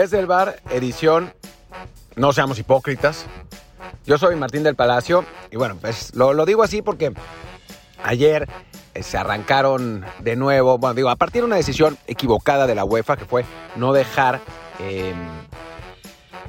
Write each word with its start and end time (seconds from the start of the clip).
Desde 0.00 0.18
el 0.18 0.24
bar, 0.24 0.62
edición 0.70 1.34
No 2.16 2.32
seamos 2.32 2.58
hipócritas. 2.58 3.26
Yo 4.06 4.16
soy 4.16 4.34
Martín 4.34 4.62
del 4.62 4.74
Palacio 4.74 5.26
y 5.50 5.56
bueno, 5.56 5.76
pues 5.78 6.14
lo, 6.14 6.46
digo 6.46 6.62
así 6.62 6.80
porque 6.80 7.12
ayer 8.02 8.48
eh, 8.94 9.02
se 9.02 9.18
arrancaron 9.18 10.06
de 10.20 10.36
nuevo, 10.36 10.78
bueno, 10.78 10.94
digo, 10.94 11.10
a 11.10 11.16
partir 11.16 11.42
de 11.42 11.46
una 11.48 11.56
decisión 11.56 11.98
equivocada 12.06 12.66
de 12.66 12.74
la 12.74 12.86
UEFA 12.86 13.18
que 13.18 13.26
fue 13.26 13.44
no 13.76 13.92
dejar 13.92 14.40
eh, 14.78 15.12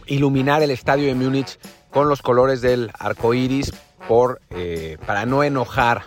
iluminar 0.06 0.64
el 0.64 0.72
estadio 0.72 1.08
de 1.08 1.16
Múnich 1.16 1.60
con 1.90 2.08
los 2.08 2.22
colores 2.22 2.62
del 2.62 2.90
arco 2.98 3.34
iris 3.34 3.74
por, 4.08 4.40
eh, 4.52 4.98
para 5.06 5.26
no 5.26 5.44
enojar 5.44 6.04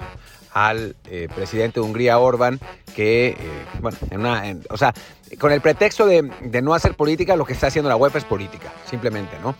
al 0.55 0.95
eh, 1.11 1.29
presidente 1.35 1.81
de 1.81 1.87
Hungría, 1.87 2.19
Orban, 2.19 2.61
que, 2.95 3.31
eh, 3.31 3.37
bueno, 3.81 3.99
en 4.11 4.21
una, 4.21 4.57
o 4.71 4.77
sea, 4.77 4.95
con 5.39 5.51
el 5.51 5.61
pretexto 5.61 6.07
de, 6.07 6.23
no 6.63 6.75
hacer 6.75 6.95
política, 6.95 7.35
lo 7.35 7.45
que 7.45 7.53
está 7.53 7.67
haciendo 7.67 7.89
la 7.89 7.97
UEFA 7.97 8.19
es 8.19 8.25
política, 8.25 8.73
simplemente, 8.89 9.37
¿no? 9.43 9.57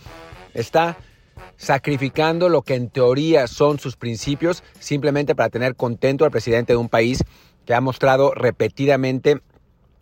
Está 0.55 0.97
sacrificando 1.57 2.49
lo 2.49 2.63
que 2.63 2.77
en 2.77 2.91
teoría 2.91 3.49
son 3.49 3.81
sus 3.81 3.97
principios 3.97 4.63
simplemente 4.79 5.35
para 5.35 5.49
tener 5.51 5.75
contento 5.75 6.25
al 6.25 6.31
presidente 6.31 6.75
de 6.75 6.77
un 6.77 6.89
país 6.89 7.25
que 7.67 7.75
ha 7.75 7.81
mostrado 7.81 8.33
repetidamente 8.33 9.41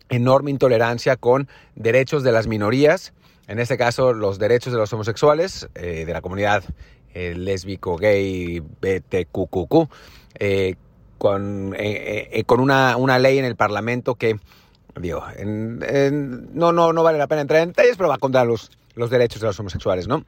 enorme 0.09 0.51
intolerancia 0.51 1.15
con 1.15 1.47
derechos 1.75 2.21
de 2.21 2.31
las 2.31 2.45
minorías, 2.45 3.13
en 3.47 3.57
este 3.57 3.77
caso 3.77 4.13
los 4.13 4.37
derechos 4.37 4.71
de 4.71 4.77
los 4.77 4.93
homosexuales, 4.93 5.67
eh, 5.73 6.05
de 6.05 6.13
la 6.13 6.21
comunidad 6.21 6.63
lésbico, 7.15 7.95
gay, 7.97 8.59
BTQQQ, 8.59 9.87
eh, 10.39 10.75
con, 11.17 11.73
eh, 11.77 12.29
eh, 12.31 12.43
con 12.43 12.59
una, 12.59 12.97
una 12.97 13.19
ley 13.19 13.37
en 13.37 13.45
el 13.45 13.55
Parlamento 13.55 14.15
que, 14.15 14.39
digo, 14.99 15.23
no, 15.43 16.71
no, 16.71 16.93
no 16.93 17.03
vale 17.03 17.17
la 17.17 17.27
pena 17.27 17.41
entrar 17.41 17.61
en 17.61 17.69
detalles, 17.69 17.97
pero 17.97 18.09
va 18.09 18.17
contra 18.17 18.43
los, 18.45 18.71
los 18.95 19.09
derechos 19.09 19.41
de 19.41 19.47
los 19.47 19.59
homosexuales, 19.59 20.07
¿no? 20.07 20.25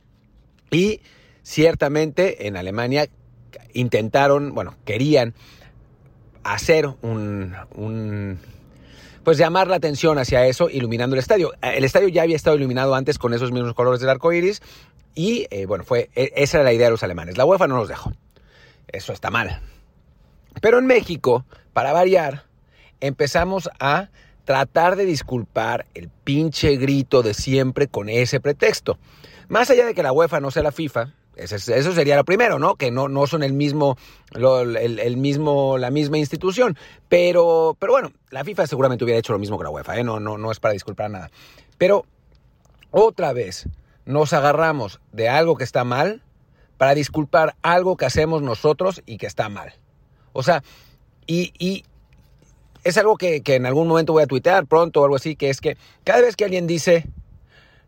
Y 0.71 1.01
ciertamente 1.43 2.47
en 2.47 2.57
Alemania 2.57 3.07
intentaron, 3.73 4.53
bueno, 4.53 4.75
querían 4.85 5.33
hacer 6.43 6.87
un, 7.01 8.39
pues 9.23 9.37
llamar 9.37 9.67
la 9.67 9.75
atención 9.75 10.17
hacia 10.17 10.45
eso, 10.47 10.69
iluminando 10.69 11.15
el 11.15 11.19
estadio. 11.19 11.53
El 11.61 11.83
estadio 11.83 12.07
ya 12.07 12.21
había 12.23 12.35
estado 12.35 12.55
iluminado 12.55 12.95
antes 12.95 13.17
con 13.17 13.33
esos 13.33 13.51
mismos 13.51 13.73
colores 13.73 13.99
del 13.99 14.09
arco 14.09 14.31
iris 14.31 14.61
y, 15.15 15.47
eh, 15.49 15.65
bueno, 15.65 15.83
fue, 15.83 16.09
e- 16.15 16.31
esa 16.35 16.57
era 16.57 16.65
la 16.65 16.73
idea 16.73 16.87
de 16.87 16.91
los 16.91 17.03
alemanes. 17.03 17.37
La 17.37 17.45
UEFA 17.45 17.67
no 17.67 17.77
los 17.77 17.87
dejó. 17.87 18.11
Eso 18.87 19.13
está 19.13 19.31
mal. 19.31 19.61
Pero 20.61 20.79
en 20.79 20.85
México, 20.85 21.45
para 21.73 21.93
variar, 21.93 22.43
empezamos 23.01 23.69
a 23.79 24.09
tratar 24.45 24.95
de 24.95 25.05
disculpar 25.05 25.85
el 25.93 26.09
pinche 26.09 26.75
grito 26.77 27.23
de 27.23 27.33
siempre 27.33 27.87
con 27.87 28.09
ese 28.09 28.39
pretexto. 28.39 28.97
Más 29.47 29.69
allá 29.69 29.85
de 29.85 29.93
que 29.93 30.03
la 30.03 30.11
UEFA 30.11 30.39
no 30.39 30.51
sea 30.51 30.63
la 30.63 30.71
FIFA, 30.71 31.13
eso 31.35 31.91
sería 31.93 32.15
lo 32.15 32.23
primero, 32.23 32.59
¿no? 32.59 32.75
Que 32.75 32.91
no, 32.91 33.09
no 33.09 33.27
son 33.27 33.43
el 33.43 33.53
mismo, 33.53 33.97
lo- 34.31 34.61
el, 34.61 34.99
el 34.99 35.17
mismo, 35.17 35.77
la 35.77 35.91
misma 35.91 36.17
institución. 36.17 36.77
Pero, 37.09 37.75
pero 37.79 37.91
bueno, 37.93 38.11
la 38.29 38.43
FIFA 38.43 38.67
seguramente 38.67 39.03
hubiera 39.03 39.19
hecho 39.19 39.33
lo 39.33 39.39
mismo 39.39 39.57
que 39.57 39.63
la 39.65 39.69
UEFA, 39.69 39.97
¿eh? 39.99 40.03
No, 40.03 40.19
no, 40.19 40.37
no 40.37 40.51
es 40.51 40.59
para 40.59 40.73
disculpar 40.73 41.09
nada. 41.11 41.29
Pero 41.77 42.05
otra 42.91 43.33
vez 43.33 43.67
nos 44.05 44.31
agarramos 44.33 45.01
de 45.11 45.27
algo 45.27 45.57
que 45.57 45.63
está 45.65 45.83
mal 45.83 46.21
para 46.77 46.93
disculpar 46.95 47.55
algo 47.61 47.97
que 47.97 48.05
hacemos 48.05 48.41
nosotros 48.41 49.01
y 49.05 49.17
que 49.17 49.25
está 49.27 49.49
mal. 49.49 49.73
O 50.35 50.43
sea, 50.43 50.63
y, 51.25 51.53
y 51.57 51.83
es 52.83 52.97
algo 52.97 53.17
que, 53.17 53.41
que 53.41 53.55
en 53.55 53.65
algún 53.65 53.87
momento 53.87 54.13
voy 54.13 54.23
a 54.23 54.27
tuitear 54.27 54.67
pronto 54.67 55.01
o 55.01 55.03
algo 55.05 55.15
así, 55.15 55.35
que 55.35 55.49
es 55.49 55.61
que 55.61 55.77
cada 56.03 56.21
vez 56.21 56.35
que 56.35 56.43
alguien 56.43 56.67
dice, 56.67 57.07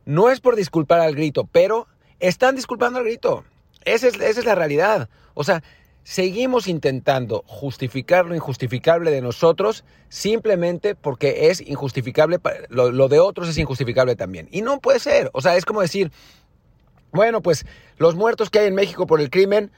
no 0.05 0.29
es 0.29 0.39
por 0.39 0.55
disculpar 0.55 1.01
al 1.01 1.13
grito, 1.13 1.47
pero 1.51 1.87
están 2.19 2.55
disculpando 2.55 2.99
al 2.99 3.05
grito. 3.05 3.43
Esa 3.83 4.07
es, 4.07 4.15
esa 4.15 4.39
es 4.39 4.45
la 4.45 4.55
realidad. 4.55 5.09
O 5.33 5.43
sea, 5.43 5.61
seguimos 6.03 6.67
intentando 6.67 7.43
justificar 7.47 8.25
lo 8.25 8.33
injustificable 8.33 9.11
de 9.11 9.21
nosotros 9.21 9.83
simplemente 10.07 10.95
porque 10.95 11.49
es 11.49 11.59
injustificable, 11.59 12.39
lo, 12.69 12.91
lo 12.91 13.09
de 13.09 13.19
otros 13.19 13.49
es 13.49 13.57
injustificable 13.57 14.15
también. 14.15 14.47
Y 14.51 14.61
no 14.61 14.79
puede 14.79 14.99
ser. 14.99 15.29
O 15.33 15.41
sea, 15.41 15.57
es 15.57 15.65
como 15.65 15.81
decir, 15.81 16.11
bueno, 17.11 17.41
pues 17.41 17.65
los 17.97 18.15
muertos 18.15 18.49
que 18.49 18.59
hay 18.59 18.67
en 18.67 18.75
México 18.75 19.05
por 19.05 19.19
el 19.19 19.29
crimen, 19.29 19.69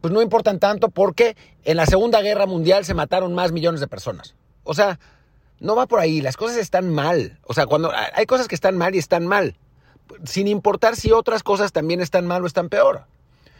pues 0.00 0.12
no 0.12 0.22
importan 0.22 0.58
tanto 0.58 0.88
porque 0.88 1.36
en 1.64 1.76
la 1.76 1.86
Segunda 1.86 2.20
Guerra 2.22 2.46
Mundial 2.46 2.84
se 2.84 2.94
mataron 2.94 3.34
más 3.34 3.52
millones 3.52 3.80
de 3.80 3.86
personas. 3.86 4.34
O 4.64 4.74
sea, 4.74 4.98
no 5.58 5.76
va 5.76 5.86
por 5.86 6.00
ahí, 6.00 6.20
las 6.20 6.36
cosas 6.36 6.56
están 6.56 6.90
mal. 6.90 7.38
O 7.44 7.54
sea, 7.54 7.66
cuando 7.66 7.92
hay 8.14 8.26
cosas 8.26 8.48
que 8.48 8.54
están 8.54 8.78
mal 8.78 8.94
y 8.94 8.98
están 8.98 9.26
mal, 9.26 9.56
sin 10.24 10.48
importar 10.48 10.96
si 10.96 11.12
otras 11.12 11.42
cosas 11.42 11.72
también 11.72 12.00
están 12.00 12.26
mal 12.26 12.42
o 12.42 12.46
están 12.46 12.68
peor. 12.68 13.04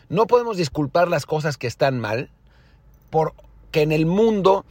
No 0.08 0.26
podemos 0.26 0.56
disculpar 0.56 1.08
las 1.08 1.26
cosas 1.26 1.56
que 1.56 1.66
están 1.66 2.00
mal 2.00 2.30
porque 3.10 3.82
en 3.82 3.92
el 3.92 4.06
mundo 4.06 4.64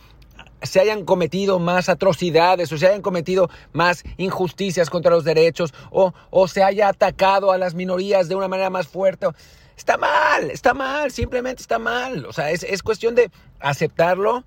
se 0.62 0.80
hayan 0.82 1.06
cometido 1.06 1.60
más 1.60 1.88
atrocidades 1.88 2.72
o 2.72 2.78
se 2.78 2.88
hayan 2.88 3.02
cometido 3.02 3.50
más 3.72 4.04
injusticias 4.18 4.90
contra 4.90 5.12
los 5.12 5.24
derechos 5.24 5.74
o, 5.92 6.14
o 6.32 6.48
se 6.48 6.64
haya 6.64 6.90
atacado 6.90 7.52
a 7.52 7.58
las 7.58 7.76
minorías 7.76 8.28
de 8.28 8.36
una 8.36 8.48
manera 8.48 8.70
más 8.70 8.88
fuerte. 8.88 9.28
Está 9.80 9.96
mal, 9.96 10.52
está 10.52 10.74
mal, 10.74 11.10
simplemente 11.10 11.62
está 11.62 11.80
mal. 11.80 12.26
O 12.26 12.34
sea, 12.34 12.52
es, 12.52 12.64
es 12.64 12.84
cuestión 12.84 13.16
de 13.16 13.32
aceptarlo, 13.62 14.44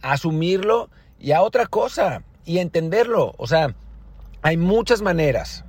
asumirlo 0.00 0.88
y 1.18 1.32
a 1.32 1.42
otra 1.42 1.66
cosa 1.66 2.24
y 2.46 2.56
entenderlo. 2.56 3.34
O 3.36 3.46
sea, 3.46 3.74
hay 4.40 4.56
muchas 4.56 5.02
maneras 5.02 5.66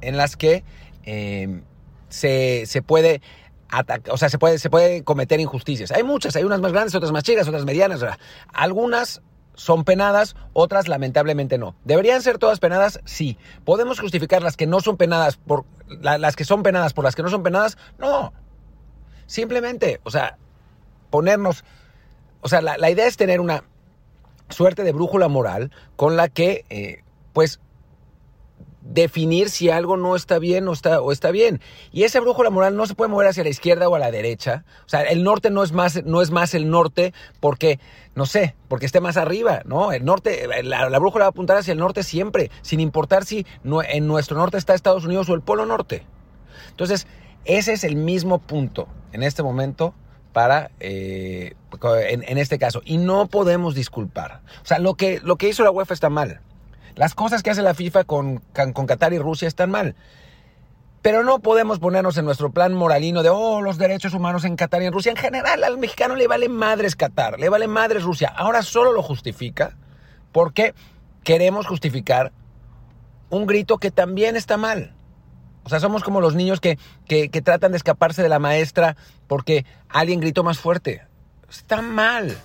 en 0.00 0.16
las 0.16 0.36
que 0.36 0.64
eh, 1.04 1.60
se, 2.08 2.64
se 2.64 2.80
puede 2.80 3.20
atacar, 3.68 4.10
o 4.10 4.16
sea, 4.16 4.30
se 4.30 4.38
puede, 4.38 4.58
se 4.58 4.70
puede 4.70 5.04
cometer 5.04 5.38
injusticias. 5.38 5.90
Hay 5.92 6.02
muchas, 6.02 6.34
hay 6.34 6.44
unas 6.44 6.62
más 6.62 6.72
grandes, 6.72 6.94
otras 6.94 7.12
más 7.12 7.24
chicas, 7.24 7.46
otras 7.46 7.66
medianas. 7.66 8.02
Algunas 8.54 9.20
son 9.54 9.84
penadas, 9.84 10.36
otras 10.52 10.88
lamentablemente 10.88 11.58
no. 11.58 11.74
¿Deberían 11.84 12.22
ser 12.22 12.38
todas 12.38 12.60
penadas? 12.60 13.00
Sí. 13.04 13.36
¿Podemos 13.64 14.00
justificar 14.00 14.42
las 14.42 14.56
que 14.56 14.66
no 14.66 14.80
son 14.80 14.96
penadas 14.96 15.36
por 15.36 15.64
la- 15.88 16.18
las 16.18 16.36
que 16.36 16.44
son 16.44 16.62
penadas 16.62 16.92
por 16.94 17.04
las 17.04 17.14
que 17.14 17.22
no 17.22 17.28
son 17.30 17.42
penadas? 17.42 17.76
No. 17.98 18.32
Simplemente, 19.26 20.00
o 20.04 20.10
sea, 20.10 20.38
ponernos, 21.10 21.64
o 22.40 22.48
sea, 22.48 22.62
la, 22.62 22.78
la 22.78 22.90
idea 22.90 23.06
es 23.06 23.16
tener 23.16 23.40
una 23.40 23.64
suerte 24.48 24.82
de 24.82 24.92
brújula 24.92 25.28
moral 25.28 25.70
con 25.96 26.16
la 26.16 26.28
que, 26.28 26.64
eh, 26.70 27.02
pues, 27.32 27.60
definir 28.92 29.48
si 29.50 29.70
algo 29.70 29.96
no 29.96 30.16
está 30.16 30.38
bien 30.38 30.66
o 30.68 30.72
está, 30.72 31.00
o 31.00 31.12
está 31.12 31.30
bien. 31.30 31.60
Y 31.92 32.02
esa 32.02 32.20
brújula 32.20 32.50
moral 32.50 32.76
no 32.76 32.86
se 32.86 32.94
puede 32.94 33.08
mover 33.10 33.28
hacia 33.28 33.44
la 33.44 33.48
izquierda 33.50 33.88
o 33.88 33.94
a 33.94 33.98
la 33.98 34.10
derecha. 34.10 34.64
O 34.84 34.88
sea, 34.88 35.02
el 35.02 35.22
norte 35.22 35.50
no 35.50 35.62
es 35.62 35.72
más, 35.72 36.04
no 36.04 36.20
es 36.22 36.30
más 36.30 36.54
el 36.54 36.68
norte 36.70 37.14
porque, 37.38 37.78
no 38.14 38.26
sé, 38.26 38.56
porque 38.68 38.86
esté 38.86 39.00
más 39.00 39.16
arriba, 39.16 39.62
¿no? 39.64 39.92
El 39.92 40.04
norte, 40.04 40.46
la, 40.64 40.90
la 40.90 40.98
brújula 40.98 41.24
va 41.24 41.28
a 41.28 41.30
apuntar 41.30 41.56
hacia 41.56 41.72
el 41.72 41.78
norte 41.78 42.02
siempre, 42.02 42.50
sin 42.62 42.80
importar 42.80 43.24
si 43.24 43.46
no- 43.62 43.82
en 43.82 44.06
nuestro 44.06 44.36
norte 44.36 44.58
está 44.58 44.74
Estados 44.74 45.04
Unidos 45.04 45.28
o 45.28 45.34
el 45.34 45.40
Polo 45.42 45.66
Norte. 45.66 46.04
Entonces, 46.70 47.06
ese 47.44 47.72
es 47.72 47.84
el 47.84 47.96
mismo 47.96 48.38
punto 48.40 48.88
en 49.12 49.22
este 49.22 49.42
momento 49.42 49.94
para, 50.32 50.70
eh, 50.80 51.54
en, 52.08 52.24
en 52.26 52.38
este 52.38 52.58
caso. 52.58 52.82
Y 52.84 52.98
no 52.98 53.26
podemos 53.28 53.74
disculpar. 53.74 54.42
O 54.62 54.66
sea, 54.66 54.78
lo 54.78 54.94
que, 54.94 55.20
lo 55.22 55.36
que 55.36 55.48
hizo 55.48 55.64
la 55.64 55.70
UEFA 55.70 55.94
está 55.94 56.10
mal. 56.10 56.40
Las 56.94 57.14
cosas 57.14 57.42
que 57.42 57.50
hace 57.50 57.62
la 57.62 57.74
FIFA 57.74 58.04
con, 58.04 58.42
con, 58.74 58.86
Qatar 58.86 59.12
y 59.12 59.18
Rusia 59.18 59.48
están 59.48 59.70
mal. 59.70 59.94
Pero 61.02 61.24
no 61.24 61.38
podemos 61.38 61.78
ponernos 61.78 62.18
en 62.18 62.26
nuestro 62.26 62.50
plan 62.50 62.74
moralino 62.74 63.22
de, 63.22 63.30
oh, 63.30 63.62
los 63.62 63.78
derechos 63.78 64.12
humanos 64.12 64.44
en 64.44 64.56
Qatar 64.56 64.82
y 64.82 64.86
en 64.86 64.92
Rusia. 64.92 65.10
En 65.10 65.16
general, 65.16 65.64
al 65.64 65.78
mexicano 65.78 66.14
le 66.14 66.26
vale 66.26 66.48
madres 66.48 66.96
Qatar, 66.96 67.38
le 67.38 67.48
vale 67.48 67.68
madres 67.68 68.02
Rusia. 68.02 68.28
Ahora 68.28 68.62
solo 68.62 68.92
lo 68.92 69.02
justifica 69.02 69.76
porque 70.32 70.74
queremos 71.24 71.66
justificar 71.66 72.32
un 73.30 73.46
grito 73.46 73.78
que 73.78 73.90
también 73.90 74.36
está 74.36 74.56
mal. 74.56 74.94
O 75.62 75.68
sea, 75.68 75.80
somos 75.80 76.02
como 76.02 76.20
los 76.20 76.34
niños 76.34 76.60
que, 76.60 76.78
que, 77.06 77.30
que 77.30 77.42
tratan 77.42 77.72
de 77.72 77.76
escaparse 77.76 78.22
de 78.22 78.28
la 78.28 78.38
maestra 78.38 78.96
porque 79.26 79.64
alguien 79.88 80.20
gritó 80.20 80.42
más 80.42 80.58
fuerte. 80.58 81.06
Está 81.48 81.82
mal. 81.82 82.36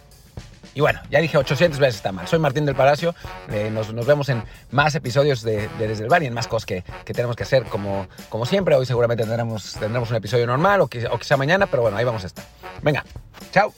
Y 0.75 0.81
bueno, 0.81 0.99
ya 1.09 1.19
dije 1.21 1.37
800 1.37 1.79
veces 1.79 1.95
está 1.95 2.11
mal. 2.11 2.27
Soy 2.27 2.37
Martín 2.37 2.65
del 2.65 2.75
Palacio. 2.75 3.15
Eh, 3.49 3.69
nos, 3.71 3.93
nos 3.93 4.05
vemos 4.05 4.27
en 4.27 4.43
más 4.71 4.93
episodios 4.93 5.41
de, 5.41 5.69
de 5.79 5.87
Desde 5.87 6.03
el 6.03 6.09
Bar 6.09 6.21
y 6.21 6.25
en 6.25 6.33
más 6.33 6.47
cosas 6.47 6.65
que, 6.65 6.83
que 7.05 7.13
tenemos 7.13 7.37
que 7.37 7.43
hacer 7.43 7.63
como, 7.63 8.07
como 8.27 8.45
siempre. 8.45 8.75
Hoy 8.75 8.85
seguramente 8.85 9.23
tendremos, 9.23 9.73
tendremos 9.79 10.09
un 10.09 10.17
episodio 10.17 10.45
normal 10.45 10.81
o 10.81 10.87
quizá 10.87 11.37
mañana, 11.37 11.65
pero 11.65 11.81
bueno, 11.81 11.95
ahí 11.97 12.03
vamos 12.03 12.23
a 12.25 12.27
estar. 12.27 12.43
Venga, 12.81 13.05
chao. 13.51 13.73